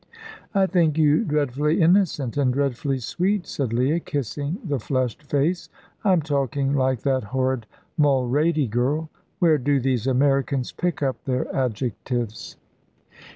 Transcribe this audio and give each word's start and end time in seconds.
"I 0.55 0.65
think 0.65 0.97
you 0.97 1.23
dreadfully 1.23 1.79
innocent, 1.79 2.35
and 2.35 2.51
dreadfully 2.51 2.97
sweet," 2.97 3.45
said 3.45 3.71
Leah, 3.71 3.99
kissing 3.99 4.57
the 4.65 4.79
flushed 4.79 5.21
face. 5.21 5.69
"I'm 6.03 6.23
talking 6.23 6.73
like 6.73 7.03
that 7.03 7.25
horrid 7.25 7.67
Mulrady 7.99 8.67
girl. 8.67 9.11
Where 9.37 9.59
do 9.59 9.79
these 9.79 10.07
Americans 10.07 10.71
pick 10.71 11.03
up 11.03 11.23
their 11.25 11.55
adjectives?" 11.55 12.55